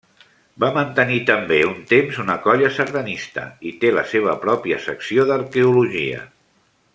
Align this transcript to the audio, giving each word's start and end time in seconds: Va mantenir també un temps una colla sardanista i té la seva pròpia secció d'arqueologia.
Va 0.61 0.69
mantenir 0.77 1.17
també 1.27 1.59
un 1.73 1.83
temps 1.91 2.17
una 2.23 2.37
colla 2.45 2.71
sardanista 2.77 3.45
i 3.73 3.77
té 3.85 3.93
la 3.99 4.05
seva 4.15 4.35
pròpia 4.47 4.81
secció 4.87 5.29
d'arqueologia. 5.33 6.25